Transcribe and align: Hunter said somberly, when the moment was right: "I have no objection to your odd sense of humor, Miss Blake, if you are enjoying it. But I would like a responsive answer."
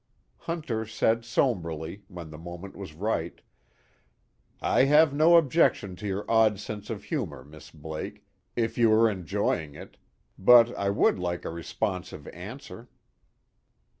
Hunter 0.49 0.83
said 0.87 1.23
somberly, 1.23 2.01
when 2.07 2.31
the 2.31 2.39
moment 2.39 2.75
was 2.75 2.95
right: 2.95 3.39
"I 4.59 4.85
have 4.85 5.13
no 5.13 5.37
objection 5.37 5.95
to 5.97 6.07
your 6.07 6.25
odd 6.27 6.59
sense 6.59 6.89
of 6.89 7.03
humor, 7.03 7.43
Miss 7.43 7.69
Blake, 7.69 8.25
if 8.55 8.79
you 8.79 8.91
are 8.93 9.07
enjoying 9.07 9.75
it. 9.75 9.97
But 10.39 10.75
I 10.75 10.89
would 10.89 11.19
like 11.19 11.45
a 11.45 11.51
responsive 11.51 12.27
answer." 12.29 12.89